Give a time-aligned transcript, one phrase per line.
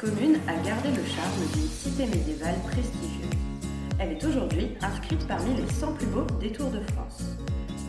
[0.00, 3.34] Commune a gardé le charme d'une cité médiévale prestigieuse.
[3.98, 7.24] Elle est aujourd'hui inscrite parmi les 100 plus beaux détours de France.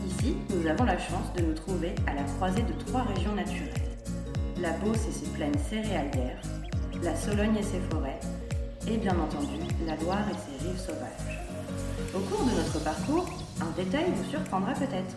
[0.08, 3.96] Ici, nous avons la chance de nous trouver à la croisée de trois régions naturelles.
[4.60, 6.42] La Beauce et ses plaines céréalières,
[7.04, 8.18] la Sologne et ses forêts,
[8.88, 11.38] et bien entendu la Loire et ses rives sauvages.
[12.12, 13.30] Au cours de notre parcours,
[13.60, 15.16] un détail vous surprendra peut-être.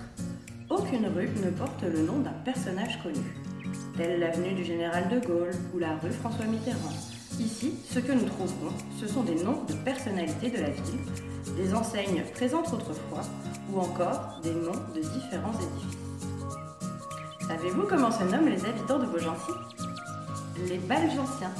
[0.69, 3.33] Aucune rue ne porte le nom d'un personnage connu
[3.97, 6.93] telle l'avenue du Général de Gaulle ou la rue François Mitterrand.
[7.39, 11.73] Ici, ce que nous trouverons, ce sont des noms de personnalités de la ville, des
[11.73, 13.23] enseignes présentes autrefois,
[13.71, 16.27] ou encore des noms de différents édifices.
[17.47, 19.51] Savez-vous comment se nomment les habitants de Beaugency?
[20.67, 21.53] Les Balgenciens.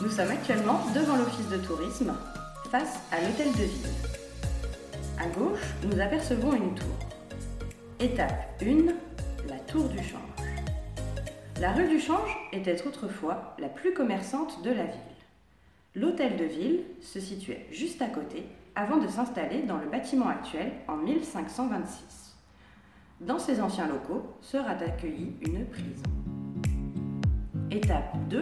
[0.00, 2.12] Nous sommes actuellement devant l'office de tourisme,
[2.70, 3.90] face à l'hôtel de ville.
[5.18, 6.96] À gauche, nous apercevons une tour.
[7.98, 8.92] Étape 1,
[9.48, 10.25] la tour du champ.
[11.58, 15.00] La rue du Change était autrefois la plus commerçante de la ville.
[15.94, 20.70] L'hôtel de ville se situait juste à côté avant de s'installer dans le bâtiment actuel
[20.86, 22.36] en 1526.
[23.22, 26.02] Dans ces anciens locaux sera accueillie une prison.
[27.70, 28.38] Étape 2.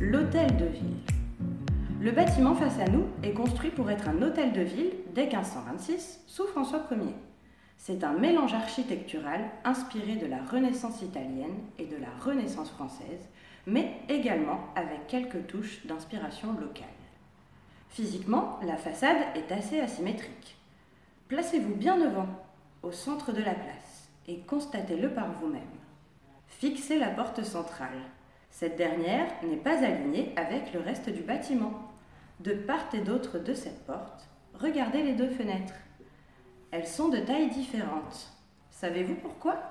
[0.00, 1.00] L'hôtel de ville.
[1.98, 6.20] Le bâtiment face à nous est construit pour être un hôtel de ville dès 1526
[6.26, 7.14] sous François Ier.
[7.76, 13.28] C'est un mélange architectural inspiré de la Renaissance italienne et de la Renaissance française,
[13.66, 16.86] mais également avec quelques touches d'inspiration locale.
[17.90, 20.56] Physiquement, la façade est assez asymétrique.
[21.28, 22.28] Placez-vous bien devant,
[22.82, 25.62] au centre de la place, et constatez-le par vous-même.
[26.48, 28.00] Fixez la porte centrale.
[28.50, 31.72] Cette dernière n'est pas alignée avec le reste du bâtiment.
[32.40, 35.74] De part et d'autre de cette porte, regardez les deux fenêtres.
[36.74, 38.32] Elles sont de tailles différentes.
[38.72, 39.62] Savez-vous pourquoi?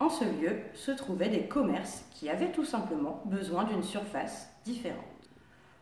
[0.00, 4.98] En ce lieu se trouvaient des commerces qui avaient tout simplement besoin d'une surface différente.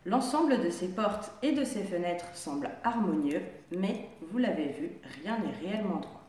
[0.05, 3.41] L'ensemble de ces portes et de ces fenêtres semble harmonieux,
[3.75, 4.91] mais vous l'avez vu,
[5.23, 6.27] rien n'est réellement droit.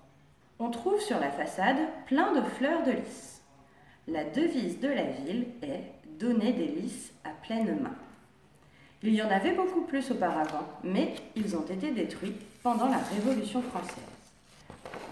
[0.59, 3.41] On trouve sur la façade plein de fleurs de lys.
[4.07, 5.83] La devise de la ville est
[6.19, 7.95] Donner des lys à pleine main.
[9.01, 13.61] Il y en avait beaucoup plus auparavant, mais ils ont été détruits pendant la Révolution
[13.61, 13.97] française.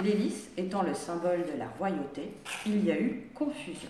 [0.01, 2.33] L'hélice étant le symbole de la royauté,
[2.65, 3.89] il y a eu confusion.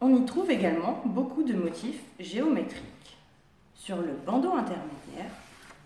[0.00, 3.18] On y trouve également beaucoup de motifs géométriques.
[3.74, 5.30] Sur le bandeau intermédiaire,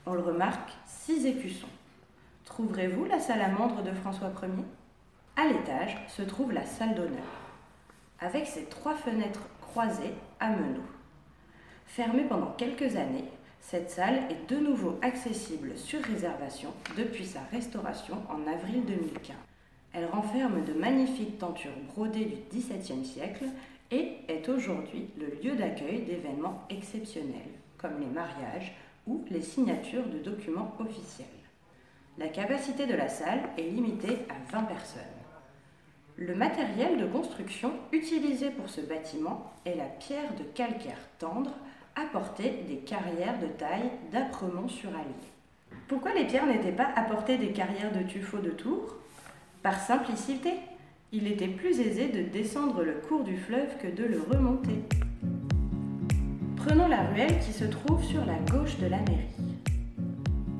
[0.06, 1.66] on le remarque six écussons.
[2.44, 4.64] Trouverez-vous la salamandre de François Ier?
[5.36, 7.19] À l'étage se trouve la salle d'honneur,
[8.20, 10.80] avec ses trois fenêtres croisées à meneaux.
[11.86, 13.28] Fermée pendant quelques années,
[13.62, 19.37] cette salle est de nouveau accessible sur réservation depuis sa restauration en avril 2015.
[19.95, 23.45] Elle renferme de magnifiques tentures brodées du XVIIe siècle
[23.91, 28.75] et est aujourd'hui le lieu d'accueil d'événements exceptionnels comme les mariages
[29.06, 31.27] ou les signatures de documents officiels.
[32.19, 35.03] La capacité de la salle est limitée à 20 personnes.
[36.17, 41.53] Le matériel de construction utilisé pour ce bâtiment est la pierre de calcaire tendre
[41.97, 45.32] apporter des carrières de taille d'Apremont-sur-Allier.
[45.88, 48.97] Pourquoi les pierres n'étaient pas apportées des carrières de tuffeau de Tours
[49.62, 50.54] Par simplicité,
[51.12, 54.82] il était plus aisé de descendre le cours du fleuve que de le remonter.
[56.56, 59.58] Prenons la ruelle qui se trouve sur la gauche de la mairie.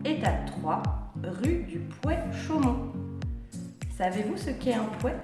[0.05, 0.83] Étape 3,
[1.43, 2.93] rue du Pouet-Chaumont.
[3.97, 5.17] Savez-vous ce qu'est un pouet?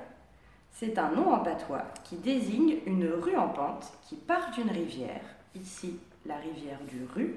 [0.72, 5.37] C'est un nom en patois qui désigne une rue en pente qui part d'une rivière
[5.60, 7.36] ici la rivière du Rue,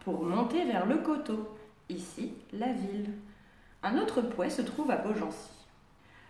[0.00, 1.48] pour monter vers le coteau,
[1.88, 3.10] ici la ville.
[3.82, 5.50] Un autre puits se trouve à Beaugency.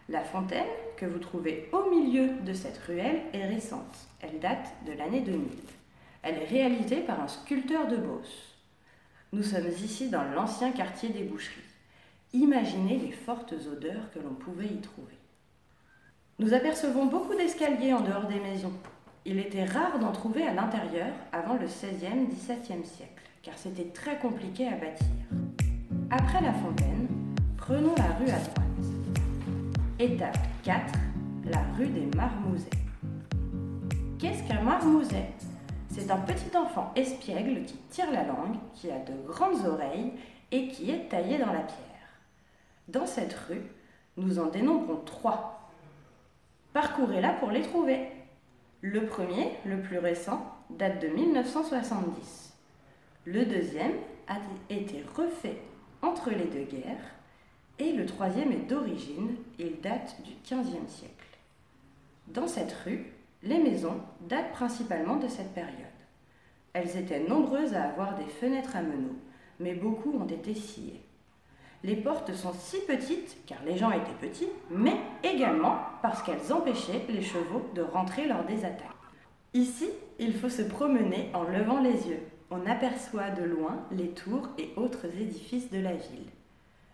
[0.09, 4.09] La fontaine, que vous trouvez au milieu de cette ruelle, est récente.
[4.21, 5.41] Elle date de l'année 2000.
[6.23, 8.57] Elle est réalisée par un sculpteur de Beauce.
[9.33, 11.61] Nous sommes ici dans l'ancien quartier des boucheries.
[12.33, 15.15] Imaginez les fortes odeurs que l'on pouvait y trouver.
[16.41, 18.73] Nous apercevons beaucoup d'escaliers en dehors des maisons.
[19.27, 24.19] Il était rare d'en trouver à l'intérieur avant le XVIe, XVIIe siècle, car c'était très
[24.19, 25.07] compliqué à bâtir.
[26.11, 27.07] Après la fontaine,
[27.59, 28.67] prenons la rue à droite.
[29.99, 30.95] Étape 4,
[31.45, 32.71] la rue des Marmousets.
[34.19, 35.33] Qu'est-ce qu'un marmouset?
[35.91, 40.13] C'est un petit enfant espiègle qui tire la langue, qui a de grandes oreilles
[40.51, 41.79] et qui est taillé dans la pierre.
[42.89, 43.71] Dans cette rue,
[44.17, 45.71] nous en dénombrons trois.
[46.73, 48.09] Parcourez-la pour les trouver.
[48.83, 52.55] Le premier, le plus récent, date de 1970.
[53.27, 53.93] Le deuxième
[54.27, 54.37] a
[54.71, 55.61] été refait
[56.01, 57.15] entre les deux guerres
[57.79, 61.39] et le troisième est d'origine, il date du XVe siècle.
[62.29, 63.13] Dans cette rue,
[63.43, 65.75] les maisons datent principalement de cette période.
[66.73, 69.19] Elles étaient nombreuses à avoir des fenêtres à meneaux,
[69.59, 71.03] mais beaucoup ont été sciées.
[71.83, 77.07] Les portes sont si petites car les gens étaient petits, mais également parce qu'elles empêchaient
[77.09, 78.87] les chevaux de rentrer lors des attaques.
[79.55, 79.89] Ici,
[80.19, 82.21] il faut se promener en levant les yeux.
[82.51, 86.29] On aperçoit de loin les tours et autres édifices de la ville.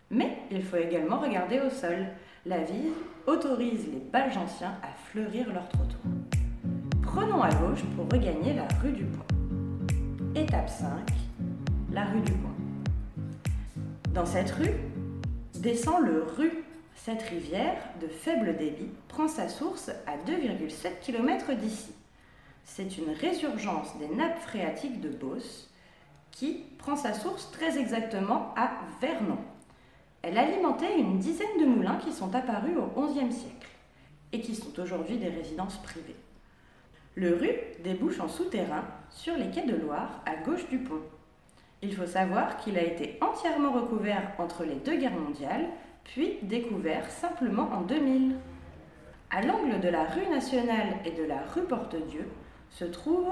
[0.09, 2.07] Mais il faut également regarder au sol.
[2.45, 2.93] La ville
[3.25, 6.13] autorise les balges anciens à fleurir leur trottoir.
[7.01, 9.25] Prenons à gauche pour regagner la rue du Pont.
[10.33, 10.87] Étape 5,
[11.91, 12.56] la rue du Pont.
[14.13, 14.73] Dans cette rue
[15.55, 16.63] descend le Rue.
[16.95, 21.93] Cette rivière, de faible débit, prend sa source à 2,7 km d'ici.
[22.63, 25.69] C'est une résurgence des nappes phréatiques de Beauce
[26.31, 29.37] qui prend sa source très exactement à Vernon.
[30.21, 33.69] Elle alimentait une dizaine de moulins qui sont apparus au XIe siècle
[34.31, 36.15] et qui sont aujourd'hui des résidences privées.
[37.15, 41.01] Le Rue débouche en souterrain sur les quais de Loire à gauche du pont.
[41.83, 45.67] Il faut savoir qu'il a été entièrement recouvert entre les deux guerres mondiales,
[46.03, 48.35] puis découvert simplement en 2000.
[49.29, 52.27] À l'angle de la rue nationale et de la rue Porte-Dieu
[52.71, 53.27] se trouve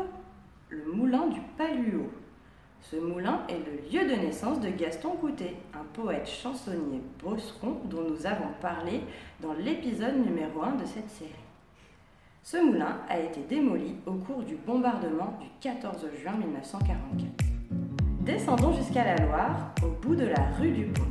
[0.70, 2.12] le moulin du Paluot.
[2.82, 8.04] Ce moulin est le lieu de naissance de Gaston Coutet, un poète chansonnier bosseron dont
[8.08, 9.02] nous avons parlé
[9.42, 11.32] dans l'épisode numéro 1 de cette série.
[12.44, 17.45] Ce moulin a été démoli au cours du bombardement du 14 juin 1944.
[18.26, 21.04] Descendons jusqu'à la Loire, au bout de la rue du Pont.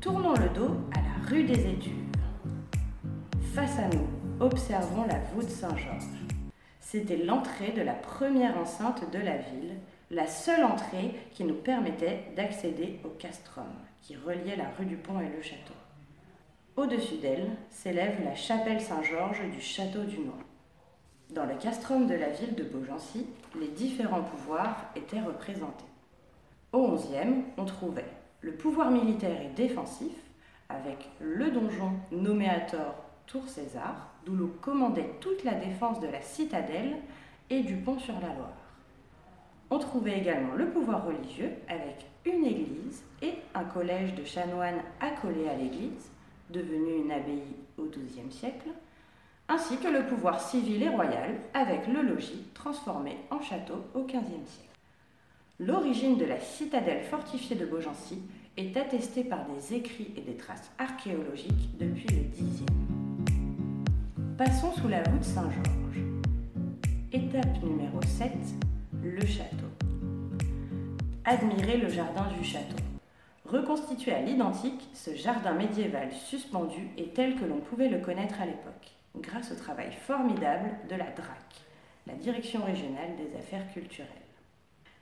[0.00, 2.16] Tournons le dos à la rue des Études.
[3.52, 4.06] Face à nous,
[4.38, 6.04] observons la voûte Saint-Georges.
[6.78, 9.74] C'était l'entrée de la première enceinte de la ville,
[10.12, 13.66] la seule entrée qui nous permettait d'accéder au castrum,
[14.00, 15.74] qui reliait la rue du Pont et le château.
[16.76, 20.38] Au-dessus d'elle s'élève la chapelle Saint-Georges du château du Noir.
[21.30, 23.26] Dans le castrum de la ville de Beaugency,
[23.58, 25.86] les différents pouvoirs étaient représentés.
[26.76, 28.04] Au XIe, on trouvait
[28.42, 30.12] le pouvoir militaire et défensif,
[30.68, 36.06] avec le donjon nommé à tort Tour César, d'où l'on commandait toute la défense de
[36.06, 36.98] la citadelle
[37.48, 38.52] et du pont sur la Loire.
[39.70, 45.48] On trouvait également le pouvoir religieux, avec une église et un collège de chanoines accolé
[45.48, 46.10] à l'église,
[46.50, 48.68] devenu une abbaye au XIIe siècle,
[49.48, 54.44] ainsi que le pouvoir civil et royal, avec le logis transformé en château au XVe
[54.44, 54.75] siècle.
[55.58, 58.20] L'origine de la citadelle fortifiée de Beaugency
[58.58, 62.62] est attestée par des écrits et des traces archéologiques depuis le Xe.
[64.36, 66.02] Passons sous la voûte Saint-Georges.
[67.10, 68.32] Étape numéro 7,
[69.02, 69.64] le château.
[71.24, 72.76] Admirez le jardin du château.
[73.46, 78.44] Reconstitué à l'identique, ce jardin médiéval suspendu est tel que l'on pouvait le connaître à
[78.44, 81.64] l'époque, grâce au travail formidable de la DRAC,
[82.06, 84.25] la Direction régionale des affaires culturelles.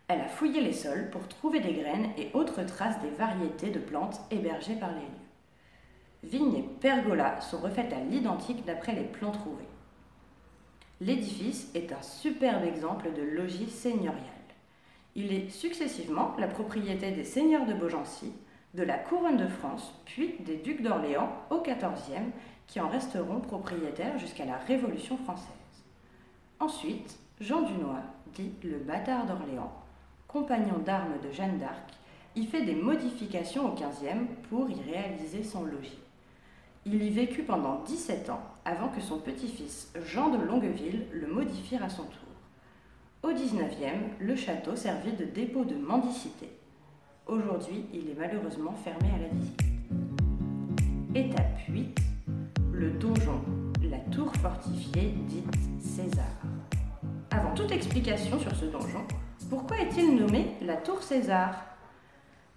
[0.07, 3.79] Elle a fouillé les sols pour trouver des graines et autres traces des variétés de
[3.79, 5.25] plantes hébergées par les lieux.
[6.25, 9.69] Vignes et pergolas sont refaites à l'identique d'après les plans trouvés.
[11.01, 14.21] L'édifice est un superbe exemple de logis seigneurial.
[15.17, 18.33] Il est successivement la propriété des seigneurs de Beaugency,
[18.75, 22.31] de la couronne de France, puis des ducs d'Orléans au XIVe,
[22.67, 25.49] qui en resteront propriétaires jusqu'à la Révolution française.
[26.59, 28.03] Ensuite, Jean Dunois,
[28.35, 29.73] dit le bâtard d'Orléans,
[30.35, 31.95] compagnon d'armes de Jeanne d'Arc,
[32.35, 36.01] y fait des modifications au XVe pour y réaliser son logis.
[36.85, 41.77] Il y vécut pendant 17 ans avant que son petit-fils Jean de Longueville le modifie
[41.77, 42.19] à son tour.
[43.23, 46.51] Au XIXe, le château servit de dépôt de mendicité.
[47.29, 49.63] Aujourd'hui, il est malheureusement fermé à la visite.
[51.15, 51.97] Étape 8.
[52.73, 53.41] Le donjon,
[53.89, 56.27] la tour fortifiée dite César.
[57.31, 59.07] Avant toute explication sur ce donjon,
[59.49, 61.55] pourquoi est-il nommé la tour César?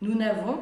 [0.01, 0.59] Nous n'avons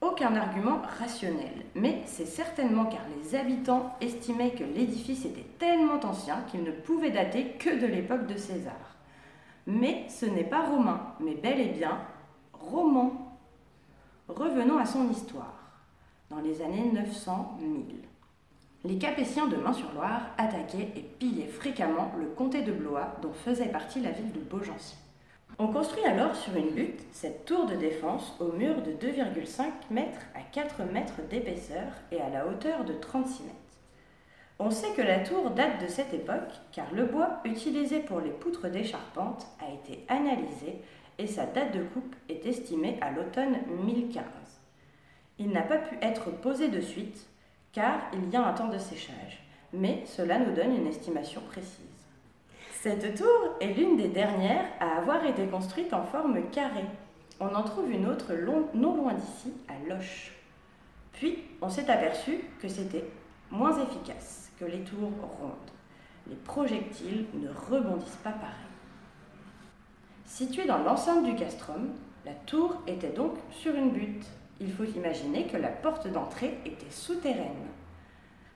[0.00, 6.42] aucun argument rationnel, mais c'est certainement car les habitants estimaient que l'édifice était tellement ancien
[6.50, 8.96] qu'il ne pouvait dater que de l'époque de César.
[9.66, 11.98] Mais ce n'est pas romain, mais bel et bien
[12.52, 13.38] roman.
[14.28, 15.56] Revenons à son histoire.
[16.30, 17.34] Dans les années 900-1000,
[18.84, 24.00] les Capétiens de Main-sur-Loire attaquaient et pillaient fréquemment le comté de Blois, dont faisait partie
[24.00, 24.96] la ville de Beaugency.
[25.62, 30.22] On construit alors sur une butte cette tour de défense au mur de 2,5 mètres
[30.34, 33.56] à 4 mètres d'épaisseur et à la hauteur de 36 mètres.
[34.58, 38.30] On sait que la tour date de cette époque car le bois utilisé pour les
[38.30, 40.80] poutres des charpentes a été analysé
[41.18, 44.24] et sa date de coupe est estimée à l'automne 1015.
[45.38, 47.26] Il n'a pas pu être posé de suite
[47.74, 49.42] car il y a un temps de séchage,
[49.74, 51.89] mais cela nous donne une estimation précise.
[52.82, 56.86] Cette tour est l'une des dernières à avoir été construite en forme carrée.
[57.38, 58.32] On en trouve une autre
[58.72, 60.32] non loin d'ici, à Loche.
[61.12, 63.04] Puis, on s'est aperçu que c'était
[63.50, 65.70] moins efficace que les tours rondes.
[66.26, 68.54] Les projectiles ne rebondissent pas pareil.
[70.24, 71.90] Située dans l'enceinte du castrum,
[72.24, 74.24] la tour était donc sur une butte.
[74.58, 77.68] Il faut imaginer que la porte d'entrée était souterraine.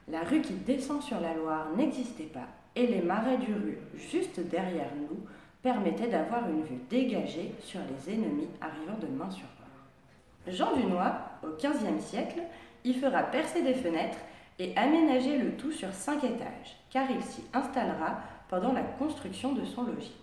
[0.09, 4.41] La rue qui descend sur la Loire n'existait pas et les marais du rue, juste
[4.41, 5.21] derrière nous,
[5.63, 10.53] permettaient d'avoir une vue dégagée sur les ennemis arrivant de main sur main.
[10.53, 12.43] Jean Dunois, au XVe siècle,
[12.85, 14.19] y fera percer des fenêtres
[14.59, 19.65] et aménager le tout sur cinq étages, car il s'y installera pendant la construction de
[19.65, 20.17] son logis.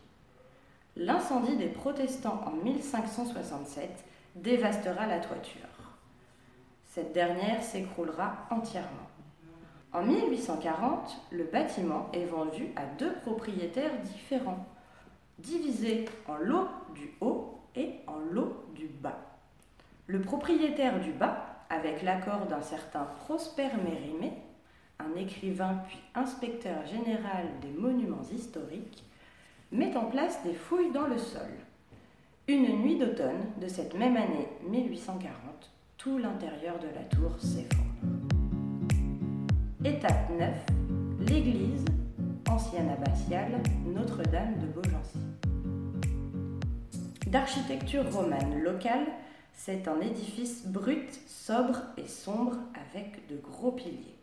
[0.95, 3.89] L'incendie des protestants en 1567
[4.35, 5.61] dévastera la toiture.
[6.85, 9.10] Cette dernière s'écroulera entièrement.
[9.93, 14.65] En 1840, le bâtiment est vendu à deux propriétaires différents,
[15.37, 19.19] divisés en lot du haut et en lot du bas.
[20.07, 24.33] Le propriétaire du bas, avec l'accord d'un certain Prosper Mérimée,
[24.99, 29.03] un écrivain puis inspecteur général des monuments historiques,
[29.73, 31.51] met en place des fouilles dans le sol.
[32.47, 35.31] Une nuit d'automne de cette même année 1840,
[35.97, 38.40] tout l'intérieur de la tour s'effondre.
[39.83, 40.47] Étape 9.
[41.21, 41.85] L'église,
[42.47, 45.17] ancienne abbatiale, Notre-Dame de Beaugency.
[47.25, 49.07] D'architecture romane locale,
[49.55, 52.57] c'est un édifice brut, sobre et sombre
[52.91, 54.19] avec de gros piliers.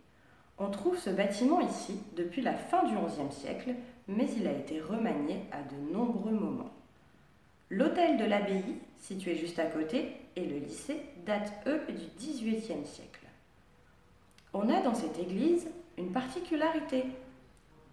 [0.58, 3.74] On trouve ce bâtiment ici depuis la fin du XIe siècle,
[4.06, 6.72] mais il a été remanié à de nombreux moments.
[7.68, 13.17] L'hôtel de l'abbaye, situé juste à côté, et le lycée datent eux du XVIIIe siècle.
[14.60, 17.04] On a dans cette église une particularité,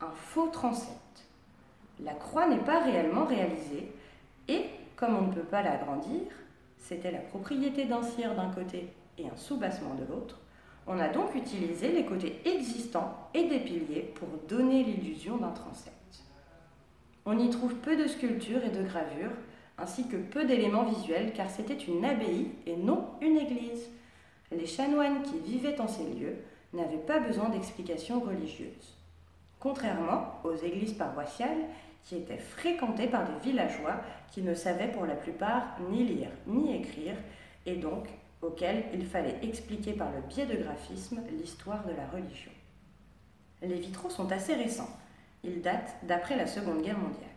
[0.01, 1.27] un faux transept.
[2.03, 3.91] La croix n'est pas réellement réalisée
[4.48, 6.24] et, comme on ne peut pas l'agrandir,
[6.79, 8.88] c'était la propriété d'un cire d'un côté
[9.19, 10.39] et un soubassement de l'autre,
[10.88, 15.93] on a donc utilisé les côtés existants et des piliers pour donner l'illusion d'un transept.
[17.27, 19.38] On y trouve peu de sculptures et de gravures,
[19.77, 23.88] ainsi que peu d'éléments visuels, car c'était une abbaye et non une église
[24.51, 26.38] les chanoines qui vivaient en ces lieux
[26.75, 28.98] n'avaient pas besoin d'explications religieuses.
[29.60, 31.65] Contrairement aux églises paroissiales
[32.03, 34.00] qui étaient fréquentées par des villageois
[34.32, 37.15] qui ne savaient pour la plupart ni lire ni écrire
[37.65, 38.08] et donc
[38.41, 42.51] auxquels il fallait expliquer par le biais de graphismes l'histoire de la religion.
[43.62, 44.89] Les vitraux sont assez récents.
[45.44, 47.29] Ils datent d'après la Seconde Guerre mondiale.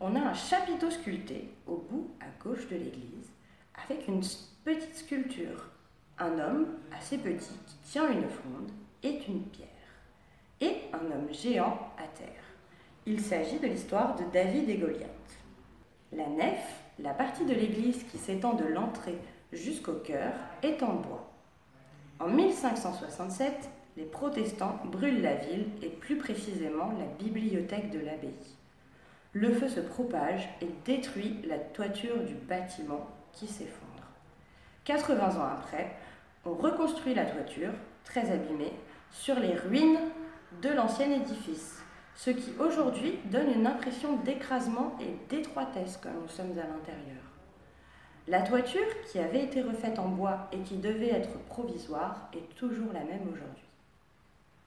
[0.00, 3.32] On a un chapiteau sculpté au bout à gauche de l'église
[3.84, 4.20] avec une
[4.64, 5.70] petite sculpture
[6.20, 8.70] un homme assez petit qui tient une fronde
[9.02, 9.68] est une pierre
[10.60, 12.42] et un homme géant à terre.
[13.06, 15.08] Il s'agit de l'histoire de David et Goliath.
[16.12, 19.18] La nef, la partie de l'église qui s'étend de l'entrée
[19.52, 20.32] jusqu'au chœur,
[20.62, 21.30] est en bois.
[22.18, 28.56] En 1567, les protestants brûlent la ville et plus précisément la bibliothèque de l'abbaye.
[29.32, 33.88] Le feu se propage et détruit la toiture du bâtiment qui s'effondre.
[34.84, 35.94] 80 ans après,
[36.44, 37.72] on reconstruit la toiture,
[38.04, 38.72] très abîmée,
[39.10, 39.98] sur les ruines
[40.62, 41.82] de l'ancien édifice,
[42.14, 47.22] ce qui aujourd'hui donne une impression d'écrasement et d'étroitesse quand nous sommes à l'intérieur.
[48.26, 52.92] La toiture, qui avait été refaite en bois et qui devait être provisoire, est toujours
[52.92, 53.64] la même aujourd'hui.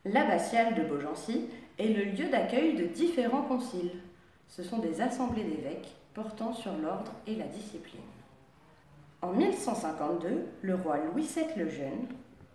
[0.05, 1.47] L'abbatiale de Beaugency
[1.77, 3.99] est le lieu d'accueil de différents conciles.
[4.47, 8.01] Ce sont des assemblées d'évêques portant sur l'ordre et la discipline.
[9.31, 12.05] En 1152, le roi Louis VII le Jeune,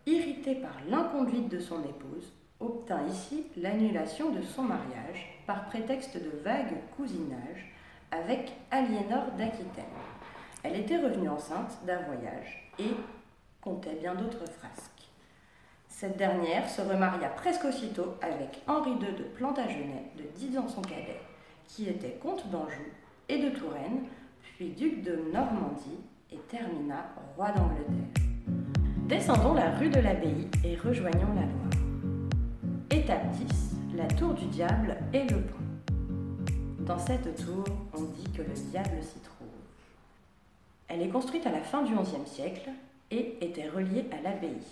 [0.04, 6.38] irrité par l'inconduite de son épouse, obtint ici l'annulation de son mariage par prétexte de
[6.44, 7.72] vague cousinage
[8.10, 9.84] avec Aliénor d'Aquitaine.
[10.64, 12.94] Elle était revenue enceinte d'un voyage et
[13.62, 15.08] comptait bien d'autres frasques.
[15.88, 20.82] Cette dernière se remaria presque aussitôt avec Henri II de Plantagenet, de 10 ans son
[20.82, 21.22] cadet,
[21.68, 22.84] qui était comte d'Anjou
[23.30, 24.04] et de Touraine,
[24.42, 26.00] puis duc de Normandie
[26.32, 27.06] et termina
[27.36, 28.22] roi d'Angleterre.
[29.08, 31.70] Descendons la rue de l'Abbaye et rejoignons la Loire.
[32.90, 36.44] Étape 10, la tour du diable et le pont.
[36.80, 37.64] Dans cette tour,
[37.94, 39.46] on dit que le diable s'y trouve.
[40.88, 42.70] Elle est construite à la fin du XIe siècle
[43.10, 44.62] et était reliée à l'abbaye.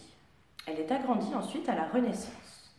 [0.66, 2.72] Elle est agrandie ensuite à la Renaissance.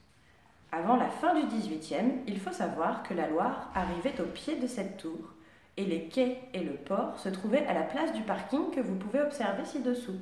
[0.71, 4.67] Avant la fin du XVIIIe, il faut savoir que la Loire arrivait au pied de
[4.67, 5.34] cette tour
[5.77, 8.95] et les quais et le port se trouvaient à la place du parking que vous
[8.95, 10.19] pouvez observer ci-dessous.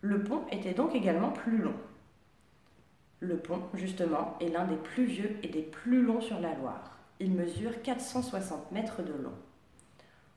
[0.00, 1.74] Le pont était donc également plus long.
[3.20, 6.98] Le pont, justement, est l'un des plus vieux et des plus longs sur la Loire.
[7.18, 9.32] Il mesure 460 mètres de long.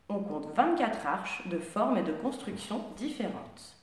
[0.07, 3.75] On compte 24 arches de formes et de constructions différentes.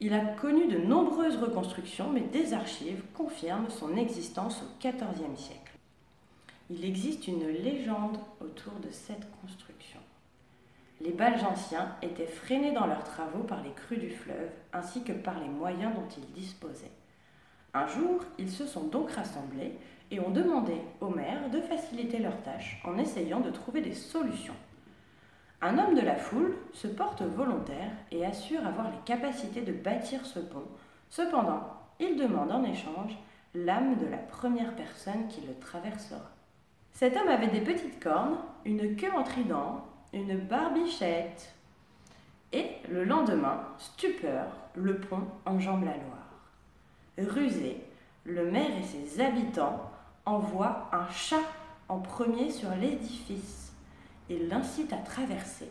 [0.00, 5.69] Il a connu de nombreuses reconstructions, mais des archives confirment son existence au XIVe siècle.
[6.72, 9.98] Il existe une légende autour de cette construction.
[11.00, 15.12] Les Belges anciens étaient freinés dans leurs travaux par les crues du fleuve ainsi que
[15.12, 16.92] par les moyens dont ils disposaient.
[17.74, 19.72] Un jour, ils se sont donc rassemblés
[20.12, 24.56] et ont demandé au maire de faciliter leurs tâches en essayant de trouver des solutions.
[25.62, 30.24] Un homme de la foule se porte volontaire et assure avoir les capacités de bâtir
[30.24, 30.68] ce pont.
[31.08, 31.64] Cependant,
[31.98, 33.18] il demande en échange
[33.56, 36.30] l'âme de la première personne qui le traversera.
[37.00, 41.54] Cet homme avait des petites cornes, une queue en trident, une barbichette.
[42.52, 46.28] Et le lendemain, stupeur, le pont enjambe la Loire.
[47.16, 47.78] Rusé,
[48.24, 49.90] le maire et ses habitants
[50.26, 51.40] envoient un chat
[51.88, 53.72] en premier sur l'édifice.
[54.28, 55.70] Il l'incite à traverser.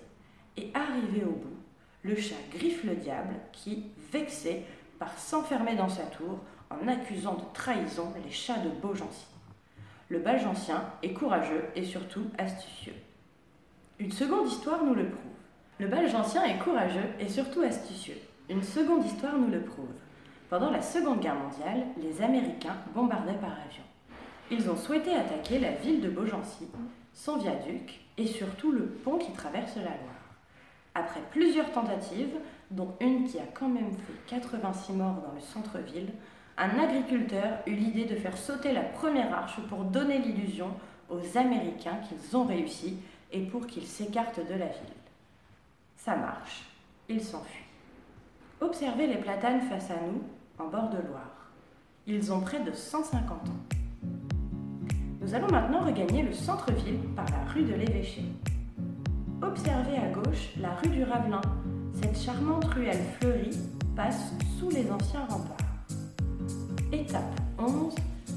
[0.57, 1.59] Et arrivé au bout,
[2.01, 4.63] le chat griffe le diable qui, vexé,
[4.97, 6.39] part s'enfermer dans sa tour
[6.71, 9.27] en accusant de trahison les chats de Beaugency.
[10.09, 12.95] Le Balgencien est courageux et surtout astucieux.
[13.99, 15.31] Une seconde histoire nous le prouve.
[15.77, 18.17] Le Balgencien est courageux et surtout astucieux.
[18.49, 19.93] Une seconde histoire nous le prouve.
[20.49, 23.83] Pendant la Seconde Guerre mondiale, les Américains bombardaient par avion.
[24.49, 26.67] Ils ont souhaité attaquer la ville de Beaugency,
[27.13, 30.25] son viaduc et surtout le pont qui traverse la Loire.
[30.95, 32.35] Après plusieurs tentatives,
[32.71, 36.09] dont une qui a quand même fait 86 morts dans le centre-ville,
[36.59, 40.67] un agriculteur eut l'idée de faire sauter la première arche pour donner l'illusion
[41.09, 42.97] aux Américains qu'ils ont réussi
[43.31, 44.99] et pour qu'ils s'écartent de la ville.
[45.95, 46.65] Ça marche,
[47.07, 47.63] ils s'enfuient.
[48.59, 50.21] Observez les platanes face à nous,
[50.57, 51.49] en bord de Loire.
[52.05, 53.77] Ils ont près de 150 ans.
[55.21, 58.23] Nous allons maintenant regagner le centre-ville par la rue de l'Évêché.
[59.41, 61.41] Observez à gauche la rue du Ravelin.
[61.93, 63.57] Cette charmante ruelle fleurie
[63.95, 65.68] passe sous les anciens remparts.
[66.91, 67.93] Étape 11,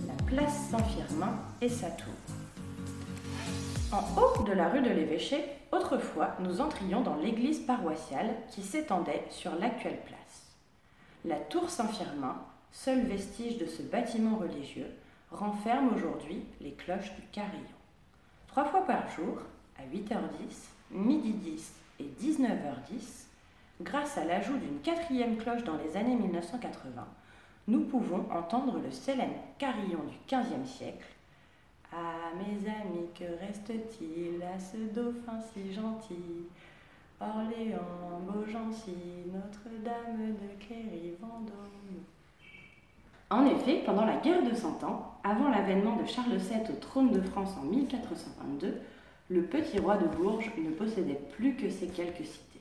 [0.06, 2.12] la place Saint-Firmin et sa tour.
[3.90, 9.24] En haut de la rue de l'Évêché, autrefois, nous entrions dans l'église paroissiale qui s'étendait
[9.30, 10.52] sur l'actuelle place.
[11.24, 12.36] La tour Saint-Firmin,
[12.72, 14.90] seul vestige de ce bâtiment religieux,
[15.30, 17.62] renferme aujourd'hui les cloches du carillon.
[18.48, 19.38] Trois fois par jour,
[19.78, 23.28] à 8h10, midi 10 et 19h10,
[23.80, 27.06] grâce à l'ajout d'une quatrième cloche dans les années 1980,
[27.68, 31.06] nous pouvons entendre le célèbre carillon du XVe siècle.
[31.92, 36.46] Ah, mes amis, que reste-t-il à ce dauphin si gentil?
[37.20, 38.96] Orléans, Beaugency,
[39.32, 42.02] Notre-Dame de Cléry, Vendôme.
[43.30, 47.12] En effet, pendant la guerre de Cent Ans, avant l'avènement de Charles VII au trône
[47.12, 48.80] de France en 1422,
[49.30, 52.60] le petit roi de Bourges ne possédait plus que ces quelques cités.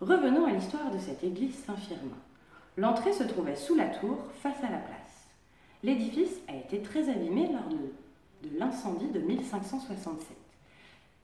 [0.00, 2.16] Revenons à l'histoire de cette église Saint-Firmin.
[2.76, 5.28] L'entrée se trouvait sous la tour, face à la place.
[5.84, 10.36] L'édifice a été très abîmé lors de, l'incendie de 1567.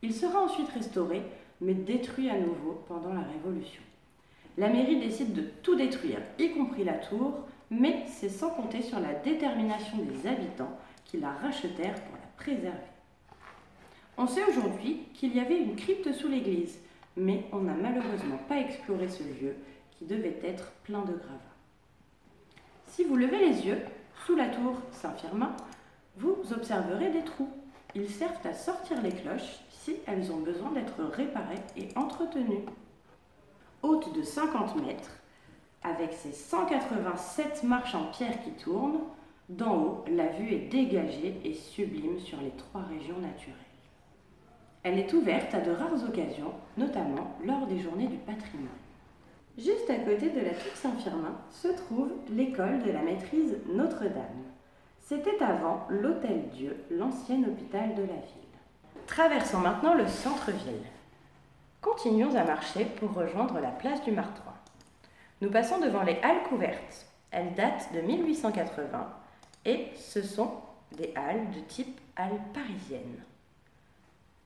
[0.03, 1.23] Il sera ensuite restauré,
[1.61, 3.83] mais détruit à nouveau pendant la Révolution.
[4.59, 9.01] La mairie décide de tout détruire, y compris la tour, mais c'est sans compter sur
[9.01, 12.79] la détermination des habitants qui la rachetèrent pour la préserver.
[14.17, 16.79] On sait aujourd'hui qu'il y avait une crypte sous l'église,
[17.17, 19.57] mais on n'a malheureusement pas exploré ce lieu
[20.01, 21.57] qui devait être plein de gravats.
[22.87, 23.83] Si vous levez les yeux,
[24.25, 25.55] sous la tour Saint-Firmin,
[26.17, 27.51] vous observerez des trous.
[27.95, 32.65] Ils servent à sortir les cloches si elles ont besoin d'être réparées et entretenues.
[33.83, 35.11] Haute de 50 mètres,
[35.83, 39.01] avec ses 187 marches en pierre qui tournent,
[39.51, 43.57] d'en haut, la vue est dégagée et sublime sur les trois régions naturelles.
[44.83, 48.80] Elle est ouverte à de rares occasions, notamment lors des journées du patrimoine.
[49.63, 54.45] Juste à côté de la tour Saint-Firmin se trouve l'école de la maîtrise Notre-Dame.
[55.03, 59.05] C'était avant l'Hôtel Dieu, l'ancien hôpital de la ville.
[59.07, 60.87] Traversons maintenant le centre-ville.
[61.83, 64.55] Continuons à marcher pour rejoindre la place du Martroi.
[65.43, 67.07] Nous passons devant les halles couvertes.
[67.31, 69.13] Elles datent de 1880
[69.67, 70.53] et ce sont
[70.93, 73.25] des halles de type halles parisiennes.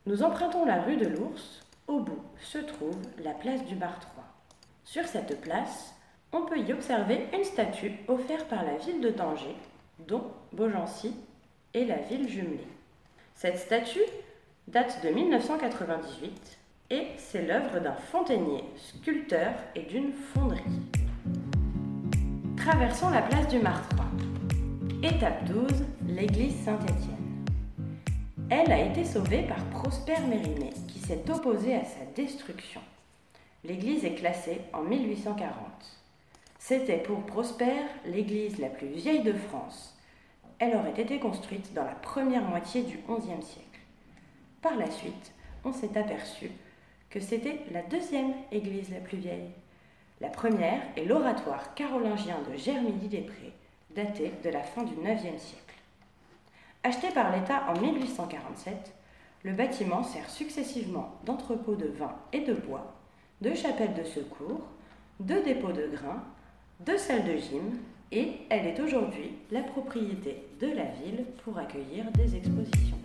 [0.07, 1.61] Nous empruntons la rue de l'Ours.
[1.87, 4.25] Au bout se trouve la place du Martroi.
[4.85, 5.95] Sur cette place,
[6.31, 9.55] on peut y observer une statue offerte par la ville de Tanger,
[10.07, 11.15] dont Beaugency
[11.73, 12.67] est la ville jumelée.
[13.33, 14.05] Cette statue
[14.67, 16.59] date de 1998
[16.91, 20.61] et c'est l'œuvre d'un fontainier, sculpteur et d'une fonderie.
[22.55, 24.05] Traversons la place du Martroi.
[25.01, 27.45] Étape 12, l'église Saint-Étienne.
[28.51, 32.81] Elle a été sauvée par Prosper Mérimée, qui s'est opposé à sa destruction.
[33.67, 35.49] L'église est classée en 1840.
[36.59, 39.97] C'était pour Prosper l'église la plus vieille de France.
[40.59, 43.79] Elle aurait été construite dans la première moitié du XIe siècle.
[44.61, 46.51] Par la suite, on s'est aperçu
[47.09, 49.49] que c'était la deuxième église la plus vieille.
[50.21, 53.53] La première est l'oratoire carolingien de Germilly-des-Prés,
[53.95, 55.75] daté de la fin du IXe siècle.
[56.83, 58.93] Acheté par l'État en 1847,
[59.41, 62.95] le bâtiment sert successivement d'entrepôt de vin et de bois,
[63.41, 64.67] de chapelle de secours,
[65.19, 66.23] de dépôt de grains,
[66.85, 67.77] de salle de gym,
[68.11, 72.97] et elle est aujourd'hui la propriété de la ville pour accueillir des expositions.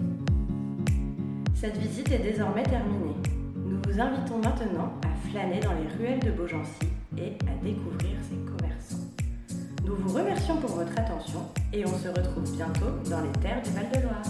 [1.54, 3.14] Cette visite est désormais terminée.
[3.56, 6.86] Nous vous invitons maintenant à flâner dans les ruelles de Beaugency
[7.18, 9.04] et à découvrir ses commerçants.
[9.84, 11.40] Nous vous remercions pour votre attention
[11.72, 14.22] et on se retrouve bientôt dans les terres du Val-de-Loire.